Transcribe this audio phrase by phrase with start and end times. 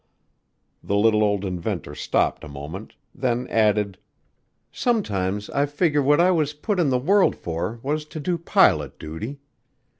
[0.81, 3.99] The little old inventor stopped a moment, then added:
[4.71, 8.97] "Sometimes I figger what I was put in the world for was to do pilot
[8.97, 9.37] duty.